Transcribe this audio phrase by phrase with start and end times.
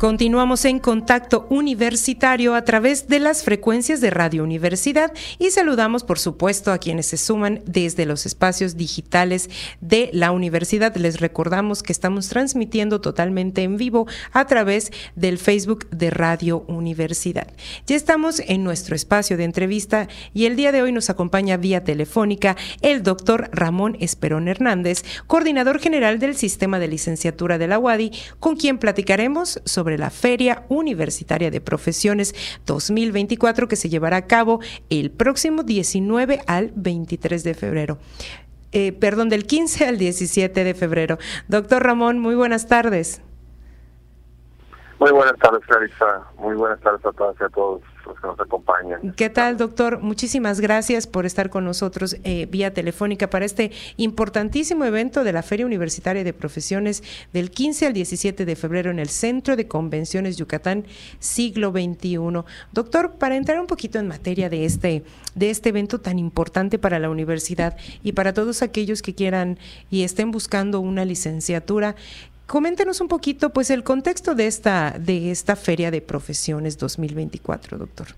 [0.00, 6.18] Continuamos en contacto universitario a través de las frecuencias de Radio Universidad y saludamos por
[6.18, 9.50] supuesto a quienes se suman desde los espacios digitales
[9.82, 10.96] de la universidad.
[10.96, 17.48] Les recordamos que estamos transmitiendo totalmente en vivo a través del Facebook de Radio Universidad.
[17.86, 21.84] Ya estamos en nuestro espacio de entrevista y el día de hoy nos acompaña vía
[21.84, 28.12] telefónica el doctor Ramón Esperón Hernández, coordinador general del sistema de licenciatura de la UADI,
[28.38, 32.34] con quien platicaremos sobre la Feria Universitaria de Profesiones
[32.66, 37.98] 2024 que se llevará a cabo el próximo 19 al 23 de febrero.
[38.72, 41.18] Eh, perdón, del 15 al 17 de febrero.
[41.48, 43.22] Doctor Ramón, muy buenas tardes.
[45.00, 46.26] Muy buenas tardes, Clarisa.
[46.38, 49.12] Muy buenas tardes a todas y a todos que nos acompañan.
[49.16, 50.00] ¿Qué tal, doctor?
[50.00, 55.42] Muchísimas gracias por estar con nosotros eh, vía telefónica para este importantísimo evento de la
[55.42, 60.36] Feria Universitaria de Profesiones del 15 al 17 de febrero en el Centro de Convenciones
[60.36, 60.84] Yucatán
[61.18, 62.18] Siglo XXI.
[62.72, 65.04] Doctor, para entrar un poquito en materia de este,
[65.34, 69.58] de este evento tan importante para la universidad y para todos aquellos que quieran
[69.90, 71.96] y estén buscando una licenciatura,
[72.50, 78.08] Coméntenos un poquito, pues, el contexto de esta de esta feria de profesiones 2024, doctor.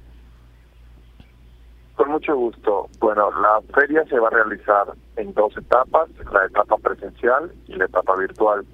[1.96, 2.88] Con mucho gusto.
[2.98, 7.84] Bueno, la feria se va a realizar en dos etapas, la etapa presencial y la
[7.84, 8.64] etapa virtual.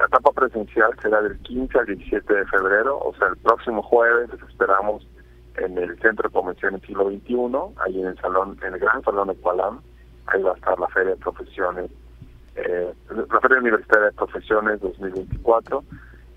[0.00, 4.30] La etapa presencial será del 15 al 17 de febrero, o sea, el próximo jueves
[4.32, 5.06] les esperamos
[5.58, 7.36] en el Centro de Convenciones Siglo XXI,
[7.86, 9.80] ahí en el salón, en el Gran Salón de Cualam,
[10.26, 11.88] ahí va a estar la Feria de Profesiones
[12.56, 15.84] eh, la Feria Universitaria de Profesiones 2024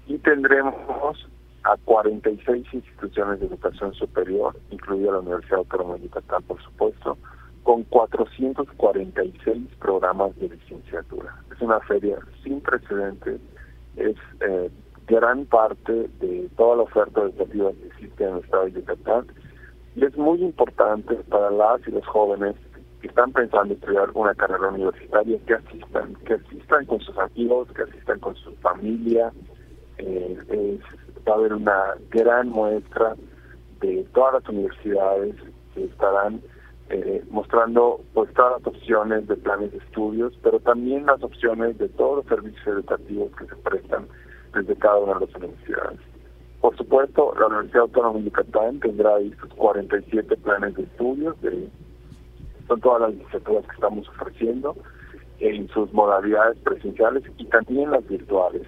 [0.08, 1.28] y tendremos
[1.64, 7.18] a 46 instituciones de educación superior, incluida la Universidad Autónoma de Yucatán, por supuesto,
[7.64, 11.36] con 446 programas de licenciatura.
[11.54, 13.42] Es una feria sin precedentes,
[13.98, 14.72] es eh,
[15.08, 19.28] gran parte de toda la oferta educativa que existe en el estado de Yucatán
[19.96, 22.56] y es muy importante para las y los jóvenes
[23.18, 28.20] están pensando estudiar una carrera universitaria, que asistan, que asistan con sus amigos, que asistan
[28.20, 29.34] con su familia.
[29.98, 30.80] Eh,
[31.28, 33.16] va a haber una gran muestra
[33.82, 35.36] de todas las universidades
[35.74, 36.42] que estarán
[36.92, 41.90] eh, mostrando pues todas las opciones de planes de estudios, pero también las opciones de
[41.90, 44.06] todos los servicios educativos que se prestan
[44.54, 46.00] desde cada una de las universidades.
[46.62, 51.68] Por supuesto, la Universidad Autónoma de Yucatán tendrá ahí sus 47 planes de estudios de
[52.68, 54.76] son todas las licenciaturas que estamos ofreciendo
[55.40, 58.64] en sus modalidades presenciales y también las virtuales.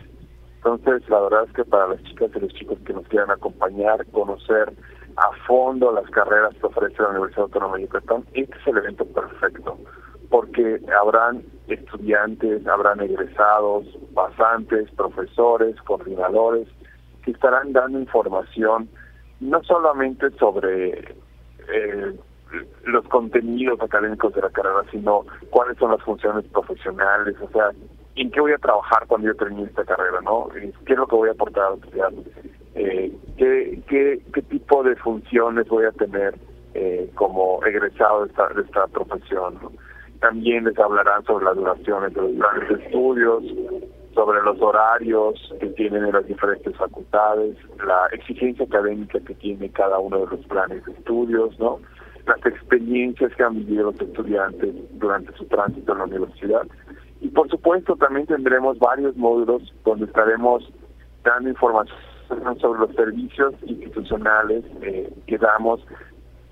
[0.58, 4.06] Entonces, la verdad es que para las chicas y los chicos que nos quieran acompañar,
[4.08, 4.74] conocer
[5.16, 9.06] a fondo las carreras que ofrece la Universidad Autónoma de Yucatán, este es el evento
[9.06, 9.78] perfecto,
[10.30, 16.68] porque habrán estudiantes, habrán egresados, pasantes, profesores, coordinadores,
[17.24, 18.90] que estarán dando información
[19.40, 21.00] no solamente sobre
[21.74, 22.16] eh,
[22.86, 27.72] los contenidos académicos de la carrera, sino cuáles son las funciones profesionales, o sea,
[28.16, 30.50] en qué voy a trabajar cuando yo termine esta carrera, ¿no?
[30.56, 32.12] Eh, ¿Qué es lo que voy a aportar a la sociedad?
[32.76, 36.36] Eh, ¿qué, qué, qué tipo de funciones voy a tener
[36.74, 39.58] eh, como egresado de esta, de esta profesión?
[40.20, 43.44] También les hablarán sobre las duraciones de los planes de estudios,
[44.14, 47.56] sobre los horarios que tienen en las diferentes facultades,
[47.86, 51.80] la exigencia académica que tiene cada uno de los planes de estudios, ¿no?
[52.30, 56.68] Las experiencias que han vivido los estudiantes durante su tránsito en la universidad.
[57.22, 60.64] Y por supuesto también tendremos varios módulos donde estaremos
[61.24, 61.98] dando información
[62.60, 65.82] sobre los servicios institucionales eh, que damos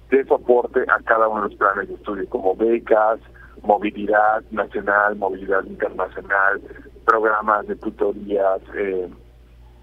[0.10, 3.20] de soporte a cada uno de los planes de estudio, como becas,
[3.64, 6.62] movilidad nacional, movilidad internacional,
[7.06, 9.08] programas de tutorías, eh,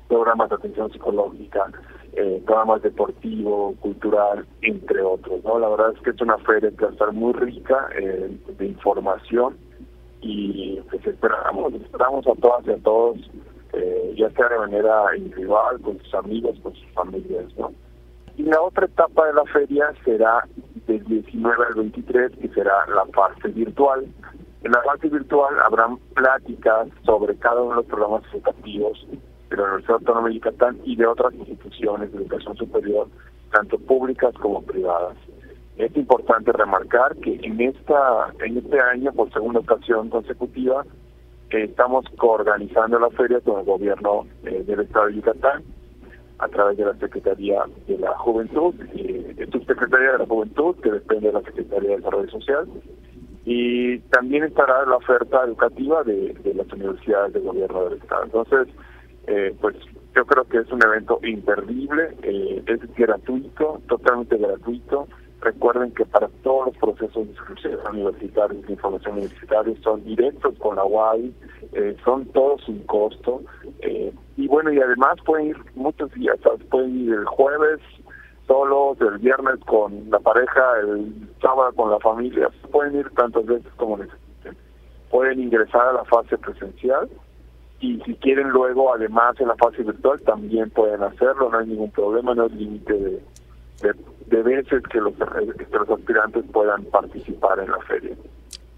[0.09, 1.71] programas de atención psicológica,
[2.16, 5.42] eh, programas deportivo, cultural, entre otros.
[5.44, 5.59] ¿no?
[5.59, 8.66] La verdad es que es una feria que va a estar muy rica eh, de
[8.66, 9.56] información
[10.21, 13.18] y pues esperamos, esperamos a todas y a todos,
[13.72, 17.47] eh, ya sea de manera individual, con sus amigos, con sus familias.
[17.59, 17.72] ¿no?
[18.36, 20.47] Y la otra etapa de la feria será
[20.86, 24.06] del 19 al 23, que será la fase virtual.
[24.62, 29.06] En la fase virtual habrán pláticas sobre cada uno de los programas educativos
[29.56, 33.09] de la Universidad Autónoma de Yucatán y de otras instituciones de educación superior,
[33.53, 35.16] tanto públicas como privadas.
[35.77, 40.84] Es importante remarcar que en esta en este año, por segunda ocasión consecutiva,
[41.62, 45.62] estamos coorganizando la feria con el gobierno eh, del Estado de Yucatán
[46.39, 50.91] a través de la Secretaría de la Juventud, eh, de Subsecretaría de la Juventud, que
[50.91, 52.66] depende de la Secretaría de Desarrollo Social,
[53.45, 58.24] y también estará la oferta educativa de, de las universidades del gobierno del Estado.
[58.24, 58.68] Entonces,
[59.26, 59.76] eh, pues
[60.15, 65.09] yo creo que es un evento imperdible, eh, es gratuito, totalmente gratuito.
[65.41, 70.76] Recuerden que para todos los procesos de inscripción universitarios, de información universitaria, son directos con
[70.76, 71.34] la UAI,
[71.72, 73.42] eh, son todos sin costo.
[73.80, 76.38] Eh, y bueno, y además pueden ir muchos días,
[76.70, 77.80] pueden ir el jueves
[78.47, 81.12] solos, el viernes con la pareja, el
[81.42, 84.56] sábado con la familia, pueden ir tantas veces como necesiten.
[85.10, 87.09] Pueden ingresar a la fase presencial
[87.84, 91.91] y si quieren luego además en la fase virtual también pueden hacerlo, no hay ningún
[91.91, 97.78] problema, no hay límite de, veces que los, que los aspirantes puedan participar en la
[97.81, 98.16] feria.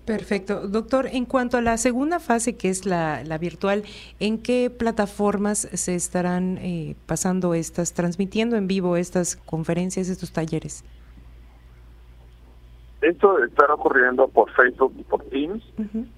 [0.05, 0.69] Perfecto.
[0.69, 3.85] Doctor, en cuanto a la segunda fase, que es la, la virtual,
[4.21, 10.85] ¿en qué plataformas se estarán eh, pasando estas, transmitiendo en vivo estas conferencias, estos talleres?
[13.07, 15.63] Esto estará ocurriendo por Facebook y por Teams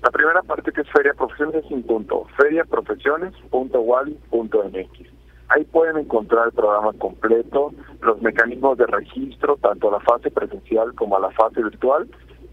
[0.00, 5.15] La primera parte que es Feria Profesiones es un punto, feriaprofesiones.wadi.mx.
[5.48, 10.94] Ahí pueden encontrar el programa completo, los mecanismos de registro, tanto a la fase presencial
[10.94, 12.08] como a la fase virtual,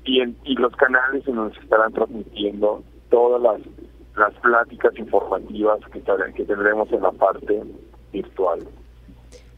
[0.06, 3.62] y, en, y los canales en donde se estarán transmitiendo todas las,
[4.16, 7.64] las pláticas informativas que, que tendremos en la parte
[8.12, 8.60] virtual.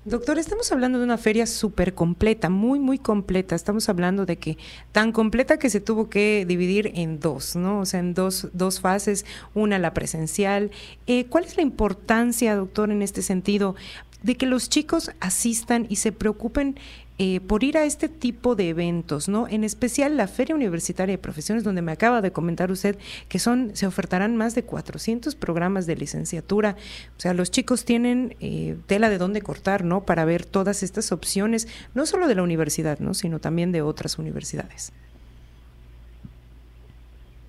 [0.05, 3.55] Doctor, estamos hablando de una feria súper completa, muy, muy completa.
[3.55, 4.59] Estamos hablando de que
[4.91, 7.79] tan completa que se tuvo que dividir en dos, ¿no?
[7.79, 9.25] O sea, en dos, dos fases,
[9.55, 10.69] una la presencial.
[11.07, 13.75] Eh, ¿Cuál es la importancia, doctor, en este sentido,
[14.21, 16.79] de que los chicos asistan y se preocupen
[17.17, 19.47] eh, por ir a este tipo de eventos, ¿no?
[19.47, 22.97] En especial la Feria Universitaria de Profesiones, donde me acaba de comentar usted
[23.29, 26.75] que son, se ofertarán más de 400 programas de licenciatura.
[27.17, 30.01] O sea, los chicos tienen eh, tela de dónde cortar, ¿no?
[30.01, 33.13] Para ver todas estas opciones, no solo de la universidad, ¿no?
[33.13, 34.91] Sino también de otras universidades.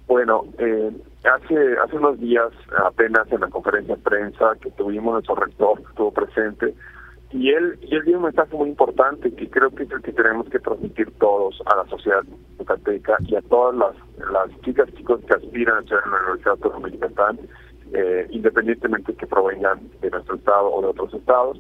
[0.07, 0.93] Bueno, eh,
[1.25, 2.53] hace hace unos días,
[2.85, 6.75] apenas en la conferencia de prensa que tuvimos, nuestro rector estuvo presente,
[7.33, 10.13] y él, y él dio un mensaje muy importante que creo que es el que
[10.13, 12.23] tenemos que transmitir todos a la sociedad
[12.59, 17.39] yucateca y a todas las, chicas y chicos que aspiran a estudiar en la Universidad
[17.39, 17.49] de
[17.93, 21.59] eh, independientemente que provengan de nuestro estado o de otros estados,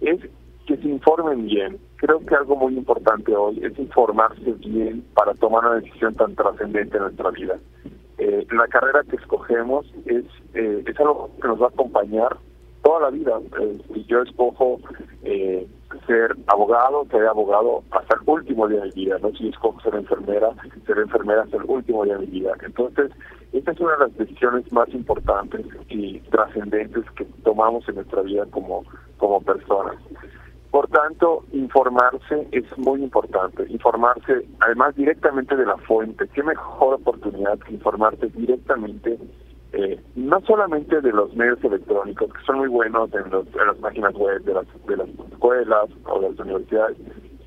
[0.00, 0.20] es
[0.66, 1.78] que se informen bien.
[1.96, 6.96] Creo que algo muy importante hoy es informarse bien para tomar una decisión tan trascendente
[6.96, 7.58] en nuestra vida.
[8.18, 10.24] Eh, la carrera que escogemos es,
[10.54, 12.36] eh, es algo que nos va a acompañar
[12.82, 13.38] toda la vida.
[13.60, 14.80] Eh, yo escojo
[15.22, 15.66] eh,
[16.06, 19.30] ser abogado, seré abogado hasta el último día de mi vida, ¿no?
[19.32, 20.50] Si escojo ser enfermera,
[20.86, 22.52] seré enfermera hasta el último día de mi vida.
[22.62, 23.10] Entonces,
[23.52, 28.44] esta es una de las decisiones más importantes y trascendentes que tomamos en nuestra vida
[28.50, 28.84] como,
[29.16, 29.96] como personas.
[30.70, 33.64] Por tanto, informarse es muy importante.
[33.70, 36.28] Informarse, además, directamente de la fuente.
[36.34, 39.18] ¿Qué mejor oportunidad que informarte directamente
[39.72, 44.42] eh, no solamente de los medios electrónicos, que son muy buenos en, las páginas web
[44.42, 46.96] de las, de las escuelas o de las universidades,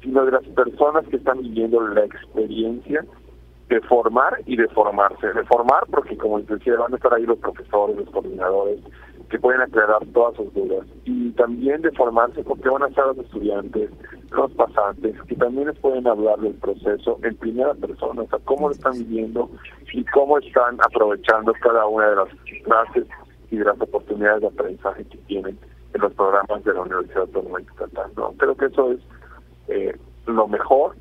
[0.02, 3.04] sino de las personas que están viviendo la experiencia
[3.70, 5.28] de formar y de formarse.
[5.28, 8.80] De formar porque, como les decía, van a estar ahí los profesores, los coordinadores,
[9.30, 10.86] que pueden aclarar todas sus dudas.
[11.06, 13.90] Y también de formarse porque van a estar los estudiantes,
[14.32, 18.70] los pasantes, que también les pueden hablar del proceso en primera persona, o sea, cómo
[18.70, 19.50] lo están viviendo
[19.94, 22.30] y cómo están aprovechando cada una de las
[22.64, 23.08] clases
[23.50, 25.58] y de las oportunidades de aprendizaje que tienen
[25.94, 28.12] en los programas de la Universidad Autónoma de Yucatán.
[28.16, 28.32] ¿no?
[28.38, 29.00] Creo que eso es
[29.68, 30.96] eh, lo mejor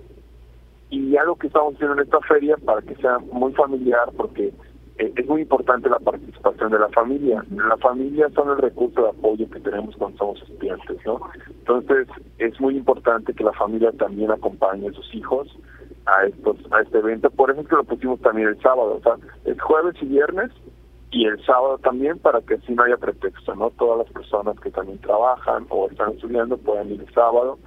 [0.90, 4.52] y algo que estamos haciendo en esta feria para que sea muy familiar porque
[5.00, 7.42] es muy importante la participación de la familia.
[7.50, 11.20] La familia son el recurso de apoyo que tenemos cuando somos estudiantes, ¿no?
[11.48, 12.06] Entonces,
[12.38, 15.48] es muy importante que la familia también acompañe a sus hijos
[16.06, 17.30] a estos a este evento.
[17.30, 20.50] Por eso es que lo pusimos también el sábado, o sea, es jueves y viernes
[21.10, 23.70] y el sábado también para que así no haya pretexto, ¿no?
[23.70, 27.58] Todas las personas que también trabajan o están estudiando puedan ir el sábado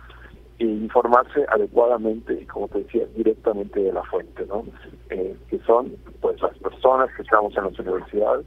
[0.60, 4.66] e informarse adecuadamente y como te decía directamente de la fuente no
[5.10, 8.46] eh, que son pues las personas que estamos en las universidades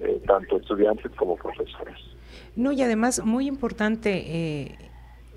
[0.00, 1.96] eh, tanto estudiantes como profesores.
[2.54, 4.78] No y además muy importante eh,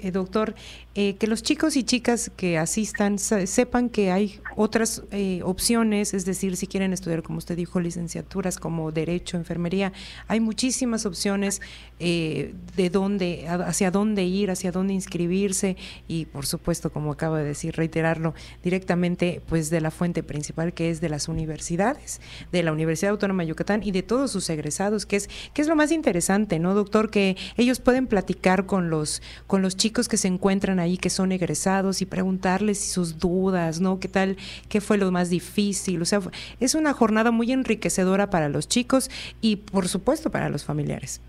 [0.01, 0.55] eh, doctor,
[0.95, 6.25] eh, que los chicos y chicas que asistan sepan que hay otras eh, opciones, es
[6.25, 9.93] decir, si quieren estudiar, como usted dijo, licenciaturas como derecho, enfermería,
[10.27, 11.61] hay muchísimas opciones
[11.99, 15.77] de dónde, hacia dónde ir, hacia dónde inscribirse
[16.07, 20.89] y, por supuesto, como acaba de decir, reiterarlo directamente, pues de la fuente principal que
[20.89, 22.19] es de las universidades,
[22.51, 25.67] de la Universidad Autónoma de Yucatán y de todos sus egresados, que es que es
[25.67, 27.11] lo más interesante, ¿no, doctor?
[27.11, 31.31] Que ellos pueden platicar con los con los chicos que se encuentran ahí, que son
[31.31, 33.99] egresados, y preguntarles sus dudas, ¿no?
[33.99, 34.37] ¿Qué tal?
[34.69, 36.01] ¿Qué fue lo más difícil?
[36.01, 36.19] O sea,
[36.59, 39.09] es una jornada muy enriquecedora para los chicos
[39.41, 41.21] y, por supuesto, para los familiares.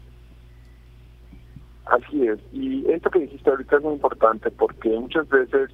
[1.86, 2.38] Así es.
[2.52, 5.70] Y esto que dijiste ahorita es muy importante porque muchas veces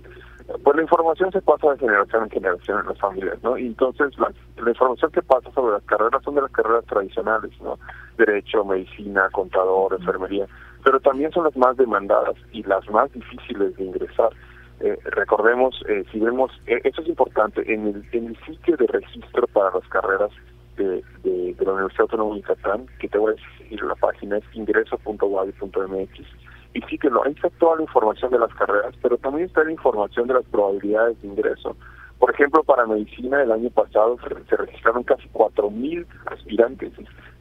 [0.64, 3.58] pues la información se pasa de generación en generación en las familias, ¿no?
[3.58, 4.32] Y entonces la,
[4.70, 7.78] información que pasa sobre las carreras son de las carreras tradicionales, ¿no?
[8.16, 10.46] Derecho, medicina, contador, enfermería
[10.84, 14.30] pero también son las más demandadas y las más difíciles de ingresar.
[14.80, 18.86] Eh, recordemos, eh, si vemos, eh, eso es importante, en el, en el sitio de
[18.86, 20.30] registro para las carreras
[20.76, 24.44] de, de, la Universidad Autónoma de Yucatán, que te voy a decir la página es
[24.52, 26.20] ingreso.wadi.mx,
[26.74, 29.64] y sí que no, ahí está toda la información de las carreras, pero también está
[29.64, 31.76] la información de las probabilidades de ingreso.
[32.18, 34.16] Por ejemplo, para medicina el año pasado
[34.48, 36.92] se, registraron casi 4.000 aspirantes,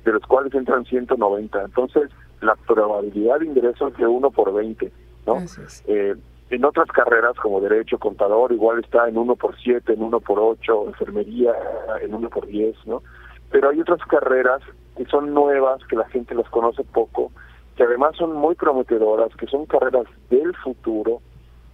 [0.05, 1.63] de los cuales entran 190.
[1.63, 2.09] Entonces,
[2.41, 4.91] la probabilidad de ingreso es de 1 por 20,
[5.25, 5.37] ¿no?
[5.87, 6.15] Eh,
[6.49, 10.39] en otras carreras como derecho, contador, igual está en 1 por 7, en 1 por
[10.39, 11.53] 8, enfermería
[12.01, 13.03] en 1 por 10, ¿no?
[13.51, 14.61] Pero hay otras carreras
[14.95, 17.31] que son nuevas, que la gente las conoce poco,
[17.75, 21.21] que además son muy prometedoras, que son carreras del futuro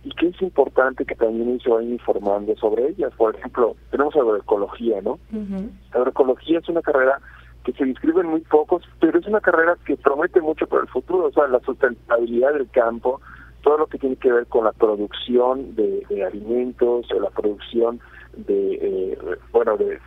[0.04, 3.14] y que es importante que también se vayan informando sobre ellas.
[3.16, 5.18] Por ejemplo, tenemos agroecología, ¿no?
[5.32, 7.20] La agroecología es una carrera
[7.64, 11.26] que se inscriben muy pocos, pero es una carrera que promete mucho para el futuro,
[11.26, 13.22] o sea, la sustentabilidad del campo,
[13.62, 18.00] todo lo que tiene que ver con la producción de, alimentos, o la producción
[18.36, 19.18] de, eh,
[19.52, 19.98] bueno, de,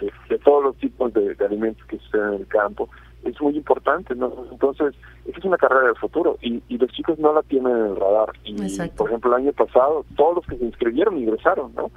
[0.44, 2.88] todos los tipos de, alimentos que suceden en el campo,
[3.24, 4.32] es muy importante, ¿no?
[4.52, 4.94] Entonces,
[5.24, 8.32] esa es una carrera del futuro y, los chicos no la tienen en el radar.
[8.44, 8.54] Y,
[8.90, 11.90] por ejemplo, el año pasado, todos los que se inscribieron ingresaron, ¿no?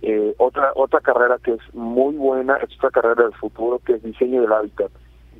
[0.00, 4.02] Eh, otra otra carrera que es muy buena es otra carrera del futuro que es
[4.02, 4.90] diseño del hábitat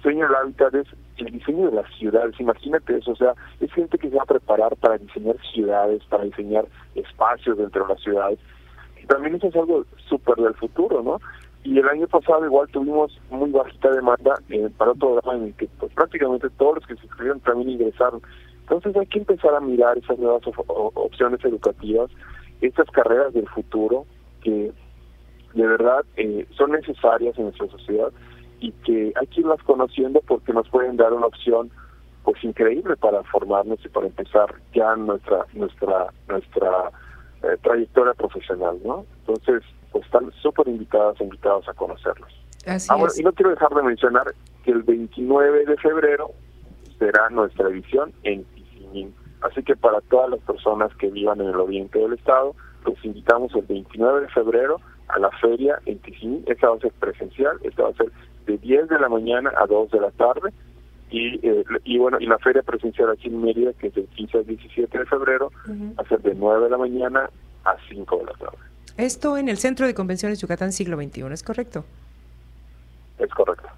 [0.03, 0.87] diseño del hábitat es
[1.19, 2.39] el diseño de las ciudades.
[2.41, 6.25] Imagínate eso, o sea, es gente que se va a preparar para diseñar ciudades, para
[6.25, 8.39] diseñar espacios dentro de las ciudades.
[9.01, 11.21] Y también eso es algo súper del futuro, ¿no?
[11.65, 15.55] Y el año pasado igual tuvimos muy bajita demanda eh, para un programa en el
[15.55, 18.21] que pues, prácticamente todos los que se inscribieron también ingresaron.
[18.63, 22.11] Entonces hay que empezar a mirar esas nuevas opciones educativas,
[22.61, 24.07] estas carreras del futuro
[24.43, 24.73] que
[25.55, 28.11] de verdad eh, son necesarias en nuestra sociedad
[28.63, 31.71] y que hay que irlas conociendo porque nos pueden dar una opción
[32.25, 36.91] pues increíble para formarnos y para empezar ya nuestra nuestra nuestra
[37.43, 39.05] eh, trayectoria profesional, ¿no?
[39.21, 42.31] Entonces, pues están súper invitadas, invitados a conocerlos.
[42.67, 46.31] Así y no quiero dejar de mencionar que el 29 de febrero
[46.99, 49.13] será nuestra edición en Tizimín.
[49.41, 52.55] Así que para todas las personas que vivan en el oriente del estado,
[52.87, 54.77] los invitamos el 29 de febrero
[55.09, 56.45] a la feria en Tizimín.
[56.47, 58.13] Esta va a ser presencial, esta va a ser
[58.47, 60.53] de 10 de la mañana a 2 de la tarde
[61.11, 64.39] y, eh, y bueno, y la feria presencial aquí en Mérida, que es del 15
[64.39, 67.31] al 17 de febrero, va a ser de 9 de la mañana
[67.65, 68.59] a 5 de la tarde.
[68.97, 71.85] Esto en el Centro de Convenciones Yucatán Siglo XXI, ¿es correcto?
[73.19, 73.69] Es correcto.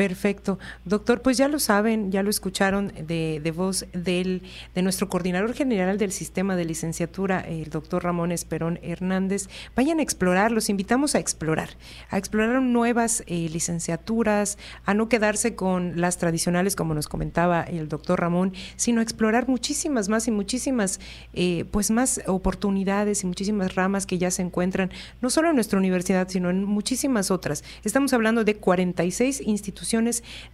[0.00, 0.58] Perfecto.
[0.86, 5.52] Doctor, pues ya lo saben, ya lo escucharon de, de voz del, de nuestro coordinador
[5.52, 9.50] general del sistema de licenciatura, el doctor Ramón Esperón Hernández.
[9.76, 11.76] Vayan a explorar, los invitamos a explorar,
[12.08, 17.90] a explorar nuevas eh, licenciaturas, a no quedarse con las tradicionales, como nos comentaba el
[17.90, 20.98] doctor Ramón, sino a explorar muchísimas más y muchísimas,
[21.34, 24.90] eh, pues más oportunidades y muchísimas ramas que ya se encuentran,
[25.20, 27.64] no solo en nuestra universidad, sino en muchísimas otras.
[27.84, 29.89] Estamos hablando de 46 instituciones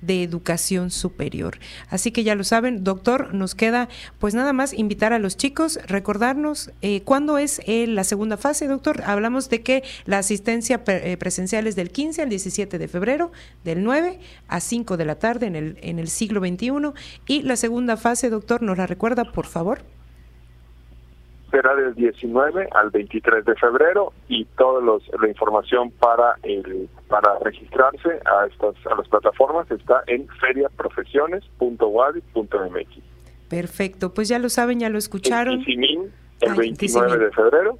[0.00, 1.58] de educación superior.
[1.88, 3.88] Así que ya lo saben, doctor, nos queda
[4.18, 8.66] pues nada más invitar a los chicos, recordarnos eh, cuándo es eh, la segunda fase,
[8.66, 9.02] doctor.
[9.04, 13.32] Hablamos de que la asistencia eh, presencial es del 15 al 17 de febrero,
[13.64, 16.70] del 9 a 5 de la tarde en el, en el siglo XXI.
[17.26, 19.95] Y la segunda fase, doctor, ¿nos la recuerda, por favor?
[21.56, 24.98] Será del 19 al 23 de febrero y toda la
[25.28, 32.88] información para el para registrarse a estas a las plataformas está en feriaprofesiones.wadi.mx.
[33.48, 35.64] Perfecto, pues ya lo saben, ya lo escucharon.
[35.66, 37.78] En el 29 de febrero.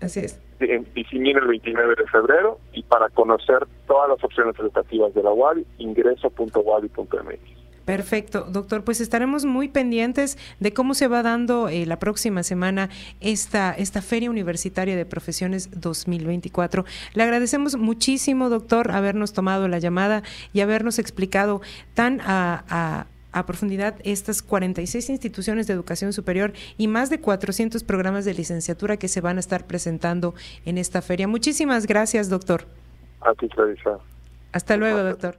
[0.00, 0.40] Así es.
[0.60, 5.30] En Tizimín el 29 de febrero y para conocer todas las opciones educativas de la
[5.30, 7.38] UADI, ingreso.wadi.mx.
[7.84, 8.84] Perfecto, doctor.
[8.84, 14.02] Pues estaremos muy pendientes de cómo se va dando eh, la próxima semana esta, esta
[14.02, 16.84] Feria Universitaria de Profesiones 2024.
[17.14, 20.22] Le agradecemos muchísimo, doctor, habernos tomado la llamada
[20.52, 21.60] y habernos explicado
[21.94, 28.24] tan a, a profundidad estas 46 instituciones de educación superior y más de 400 programas
[28.24, 30.34] de licenciatura que se van a estar presentando
[30.64, 31.26] en esta feria.
[31.26, 32.66] Muchísimas gracias, doctor.
[33.20, 33.48] A ti,
[34.52, 35.38] Hasta luego, doctor.